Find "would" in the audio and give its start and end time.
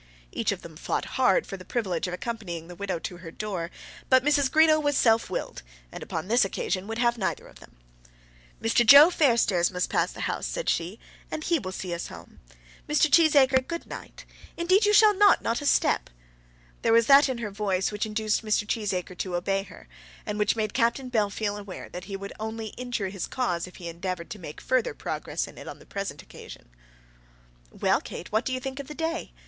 6.87-6.97, 22.17-22.33